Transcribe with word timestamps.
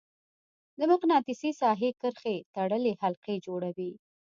د 0.77 0.81
مقناطیسي 0.91 1.51
ساحې 1.61 1.89
کرښې 2.01 2.37
تړلې 2.55 2.93
حلقې 3.01 3.35
جوړوي. 3.45 3.91